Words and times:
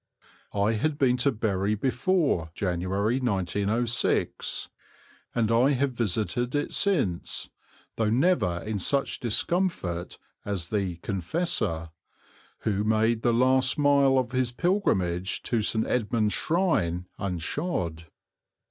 I 0.55 0.71
had 0.71 0.97
been 0.97 1.15
to 1.17 1.31
Bury 1.31 1.75
before 1.75 2.49
January, 2.55 3.19
1906, 3.19 4.67
and 5.35 5.51
I 5.51 5.73
have 5.73 5.91
visited 5.93 6.55
it 6.55 6.73
since, 6.73 7.51
though 7.97 8.09
never 8.09 8.63
in 8.65 8.79
such 8.79 9.19
discomfort 9.19 10.17
as 10.43 10.69
the 10.69 10.95
Confessor, 11.03 11.91
who 12.61 12.83
made 12.83 13.21
the 13.21 13.31
last 13.31 13.77
mile 13.77 14.17
of 14.17 14.31
his 14.31 14.51
pilgrimage 14.51 15.43
to 15.43 15.61
St. 15.61 15.85
Edmund's 15.85 16.33
shrine 16.33 17.05
unshod. 17.19 18.05